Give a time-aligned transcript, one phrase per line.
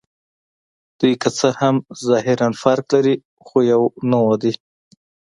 [0.99, 1.75] دوی که څه هم
[2.07, 3.15] ظاهراً فرق لري،
[3.45, 4.53] خو یوه نوعه دي.